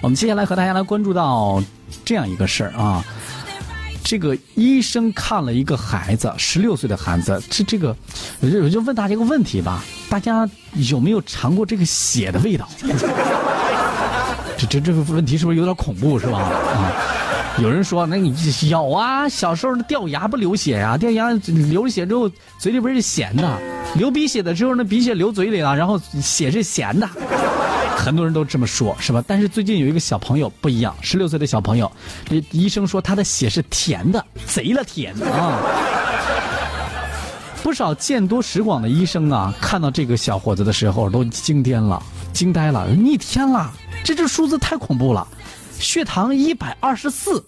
[0.00, 1.62] 我们接下来和大家来关注到
[2.04, 3.04] 这样一个事儿啊，
[4.04, 7.96] 这个医生看了一个孩子，十六岁的孩子，这这个，
[8.40, 12.68] 我就我就问大家一个问题吧，大家有没有尝过这个血的味道？
[14.56, 16.38] 这这这个问题是不是有点恐怖是吧？
[16.38, 16.92] 啊，
[17.58, 18.32] 有人说，那你
[18.68, 23.44] 有啊，小时候掉牙不流血呀、掉牙流了血之后，嘴里边是咸的；
[23.96, 27.08] 流鼻血的时候，那鼻血流嘴里了，然后血是咸的。
[27.98, 29.22] 很多人都这么说，是吧？
[29.26, 31.90] 但是最近有一个小朋友不一样，十六岁的小朋友，
[32.26, 35.58] 这医生说他的血是甜的，贼了甜啊！
[37.60, 42.00] 不少见多识广的医生啊，看到这个小伙子的时候都惊癫了、
[42.32, 43.70] 惊呆了，逆天了！
[44.04, 45.26] 这这数字太恐怖了，
[45.80, 47.44] 血糖一百二十四。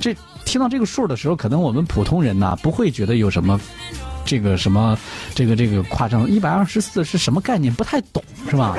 [0.00, 3.60] 这听到这个数的时候，可能我们普通人呐不会觉得有什么
[4.24, 4.96] 这个什么
[5.34, 6.30] 这个这个夸张。
[6.30, 7.74] 一百二十四是什么概念？
[7.74, 8.74] 不太懂是吧？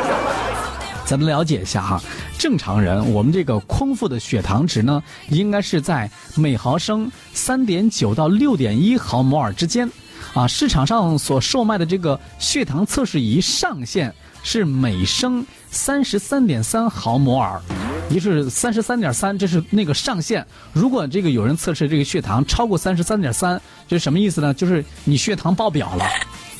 [1.08, 2.02] 咱们了解一下哈，
[2.38, 9.90] 正常人我们这个空腹的血糖值呢，应该是在每毫升三点九到六点一毫摩尔之间，
[10.34, 17.62] 啊，市场上所售卖的这个血糖测试仪上限是每升三十三点三毫摩尔，
[18.10, 20.46] 也就是三十三点三，这是那个上限。
[20.74, 24.54] 如果这个有人测试这个血糖超过三十三点三，这是什么意思呢？
[24.54, 26.05] 就是你血糖爆表了，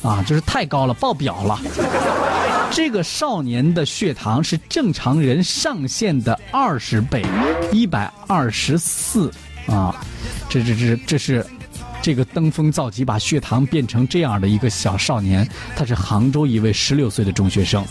[0.08, 1.60] 啊，就是太高了，爆表了。
[2.70, 7.24] 这个少年的血糖是正常人上限的二十倍，
[7.72, 9.30] 一百二十四
[9.66, 9.94] 啊！
[10.48, 11.44] 这这这这是
[12.00, 17.84] 这个登峰造极，把血糖变成这样的一个小少年，他是杭州一位十六岁的中学生。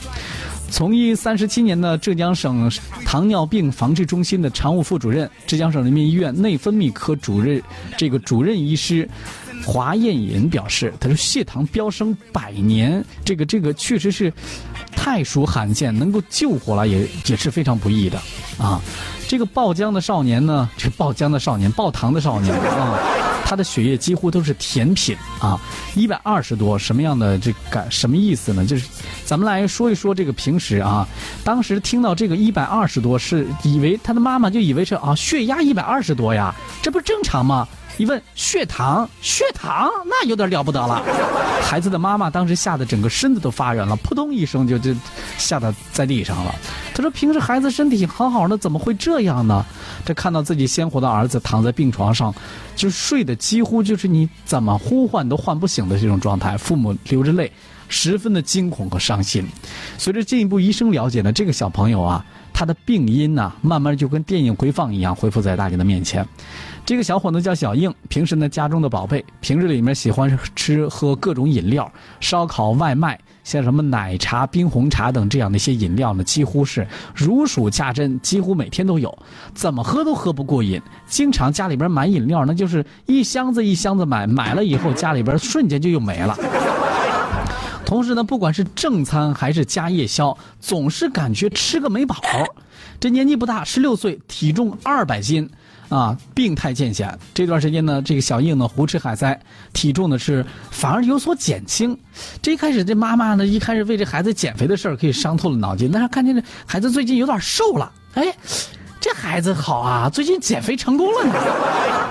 [0.70, 2.70] 从医三十七年的浙江省
[3.05, 7.61] 糖尿病防治中心的常务副主任、浙江省人民医院内分泌科主任
[7.98, 9.08] 这个主任医师
[9.66, 14.31] 华彦银表示，他说血糖飙升百年，这个这个确实是
[14.95, 18.19] 太属罕见，能够救活了也也是非常不易的
[18.58, 18.81] 啊。
[19.27, 22.97] 这个爆浆的少年呢，这爆浆的少年，爆糖的少年啊。
[23.45, 25.59] 他的血液几乎都是甜品啊，
[25.95, 28.65] 一百二十多，什么样的这感什么意思呢？
[28.65, 28.87] 就是
[29.25, 31.08] 咱们来说一说这个平时啊，
[31.43, 37.67] 当时听到这个一百二十多，是以为他的妈妈就以为是啊血压一百二十多呀，这不正常吗？
[37.98, 41.02] 一问血糖，血糖那有点了不得了。
[41.64, 44.93] 孩子的妈妈当时吓得整个身子都发软了，扑通一声就就
[45.39, 46.54] 吓得在地上了。
[46.97, 49.63] 他说：“平时孩子身体好好的，怎么会这样呢？”
[50.03, 52.33] 这看到自己鲜活的儿子躺在病床上，
[52.75, 57.52] 就睡得几乎就是你怎么呼唤都唤不醒的这种状态，父母流着泪，
[57.87, 59.45] 十分的惊恐和伤心。
[59.99, 66.27] 随着进一步医生了解呢，这个小朋友啊，他的病因呢，慢慢就跟电影回放一样，恢复在大家的面前。
[66.83, 71.91] 这个小伙子叫小应，平时呢家中的宝贝，平日里面喜欢吃喝各种饮料，
[72.21, 76.85] 烧烤外卖，像什么奶茶、冰红茶等这样的一些饮料呢，几乎是
[77.15, 79.17] 如数家珍，几乎每天都有，
[79.53, 86.37] 怎么喝都喝不过瘾，经常家里边买饮料，那就是一箱子一箱子买，买了以后家里边瞬间就又没了。
[87.87, 92.17] 同时呢，不管是正餐还是加夜宵，总是感觉吃个没饱。
[92.99, 95.49] 这年纪不大，十六岁，体重二百斤。
[95.87, 97.17] 啊，病态渐显。
[97.33, 99.39] 这段时间呢，这个小应呢胡吃海塞，
[99.71, 101.98] 体重呢是反而有所减轻。
[102.42, 108.36] 这一开始，这妈妈呢一开始为这孩子减肥的事儿可以伤透了脑筋，但是看见这孩子最近有点瘦了，哎，
[108.99, 111.33] 这孩子好啊，最近减肥成功了呢，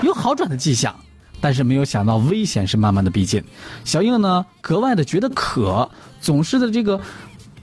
[0.00, 0.97] 有好转的迹象。
[1.46, 3.40] 但是没有想到危险是慢慢的逼近，
[3.84, 5.88] 小应呢格外的觉得渴，
[6.20, 7.00] 总是的这个，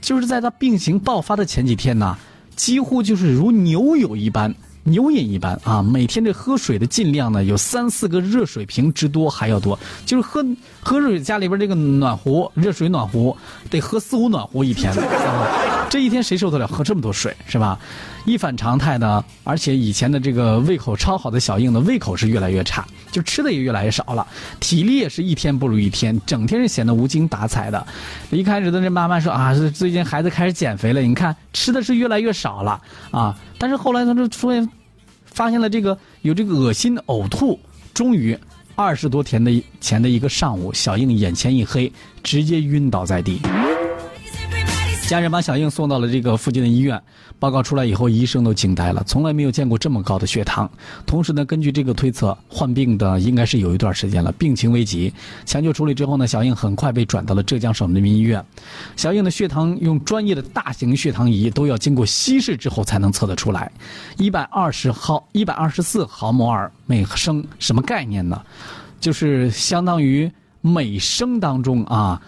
[0.00, 2.16] 就是在他病情爆发的前几天呢，
[2.56, 4.54] 几乎就是如牛友一般。
[4.84, 10.44] 牛饮一般啊，每天这喝水的尽量呢有三四个热水瓶之多还要多，就是喝
[10.80, 13.36] 喝热水家里边这个暖壶热水暖壶
[13.70, 14.94] 得喝四五暖壶一天，
[15.88, 17.78] 这一天谁受得了喝这么多水是吧？
[18.26, 24.26] 一反常态呢，而且以前的这个胃口超好的小应的胃口是越来越差，就吃的也越来越少了，
[24.60, 27.86] 体力也是一天不如一天，整天是显得无精打采的。
[28.30, 32.80] 一开始的这妈妈说啊，最近孩子开始减肥了，你看吃的是越来越少了
[33.10, 33.34] 啊。
[33.58, 34.68] 但是后来他就出现，
[35.34, 37.58] 发现了这个有这个恶心呕吐，
[37.92, 38.38] 终于
[38.76, 39.50] 二十多天的
[39.80, 41.92] 前的一个上午，小应眼前一黑，
[42.22, 43.40] 直接晕倒在地。
[45.08, 47.00] 家人把小应送到了这个附近的医院，
[47.38, 50.68] 报告出来以后，医生都惊呆了，从来没有见过这么高的血糖。
[51.04, 55.12] 同时呢，根据这个推测，患病的应该是有一段时间了，病情危急。
[55.44, 58.44] 抢救处理之后呢，小应很快被转到了浙江省人民医院。
[58.96, 63.70] 小应的血糖用专业的大型血糖仪都要经过稀释之后才能测得出来，
[64.16, 68.40] 一百二十毫一百二十四毫摩尔每升，什么概念呢？
[69.00, 72.22] 就是相当于每升当中啊。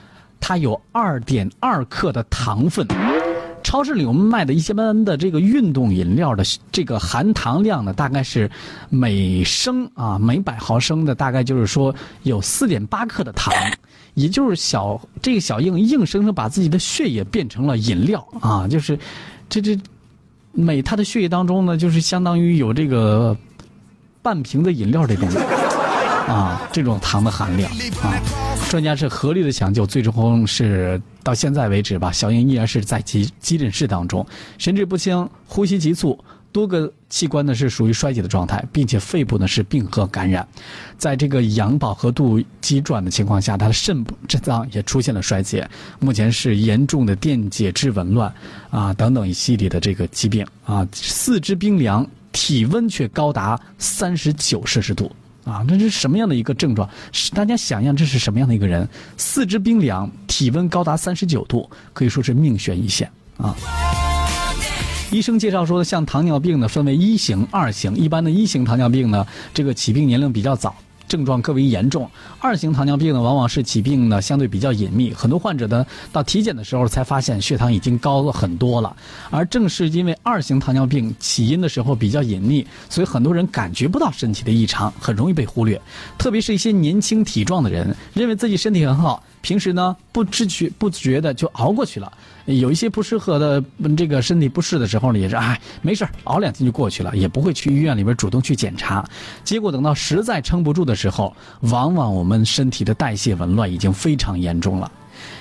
[0.49, 2.87] 它有二点二克的糖分，
[3.65, 8.49] 超市里我们卖的一些般的这个运动饮料的这个含糖量呢，大概是
[8.89, 13.53] 每升啊每百毫升的大概就是说有四点八克的糖，
[14.15, 18.97] 也就是小这个小硬硬生生把自己的血液变成了饮料啊，就是
[19.49, 19.77] 这这
[20.53, 23.37] 每他的血液当中呢，就是相当于有这个
[24.23, 25.29] 半瓶的饮料这种
[26.29, 27.69] 啊这种糖的含量
[28.01, 28.15] 啊。
[28.77, 34.27] 专家是合力的抢救，最终是到现在为止吧，小英依然是在急急诊室当中，
[34.59, 40.47] 神志不清，呼吸急促，多个器官呢是属于衰竭的状态，并且肺部呢是病和感染，
[40.99, 45.67] 在这个氧饱和度急转的情况下，他的肾部肾脏也出现了衰竭，
[45.99, 48.31] 目前是严重的电解质紊乱
[48.69, 55.11] 啊等等一系列的这个疾病啊，四肢冰凉，体温却高达三十九摄氏度。
[55.47, 56.87] 啊，那是什么样的一个症状？
[57.13, 58.87] 是大家想象这是什么样的一个人？
[59.17, 63.09] 四肢冰凉，体温高达三十九度，可以说是命悬一线
[63.39, 63.55] 啊。
[65.13, 67.95] 医生介绍说，像糖尿病呢，分为一型、二型。
[67.95, 70.75] 一般的一型糖尿病呢，这个起病年龄比较早。
[71.09, 72.11] 症状更为严重，
[72.41, 78.95] 二型糖尿病呢，往往是起病呢相对比较隐秘，很多患者呢到体检的时候才发现血糖已经高了很多了。
[79.31, 85.81] 而正是因为二型糖尿病起因的时候比较隐秘，所以很多人感觉不到身体的异常，很容易被忽略。
[86.19, 89.23] 特别是一些年轻体壮的人，认为自己身体很好。
[89.43, 92.13] 平时呢，不知觉不觉的就熬过去了，
[92.47, 93.63] 有一些不适合的
[93.97, 99.05] 这个身体不适的时候呢，也是哎没事熬两天就过去了，也不会去医院里边主动去检查。
[99.45, 104.91] 结果等到实在撑不住的时候，往往我们身体的代谢紊乱已经非常严重了。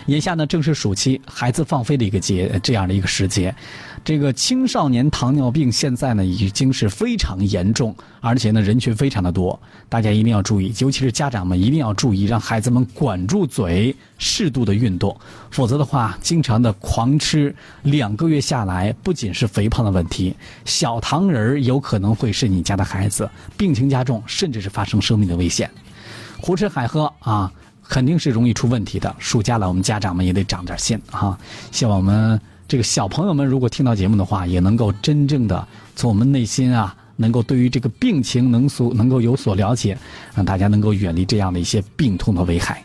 [0.07, 3.53] 眼下呢，正是暑期孩子放飞的一个节，这样的一个时节。
[4.03, 9.59] 这个青少年糖尿病现在呢，已经是非常严重，而且呢，人群非常的多。
[9.89, 15.15] 大家一定要注意，尤其是家长们一定要注意，让孩子们管住嘴，适度的运动。
[15.49, 20.35] 否则的话，经常的狂吃，两个月下来，不仅是肥胖的问题，
[20.65, 25.67] 小糖人儿有可能会是你家的孩子，病情加重，甚至是发生生命的危险。
[26.39, 27.51] 胡吃海喝啊！
[27.87, 29.15] 肯定是容易出问题的。
[29.19, 31.37] 暑假了，我们家长们也得长点心啊！
[31.71, 39.97] 希望我们这个小朋友们，如果听到节目的话，也能够真正的从我们内心啊，能够对于这个病情能所能够有所了解，
[40.33, 42.83] 让大家能够远离这样的一些病痛的危害。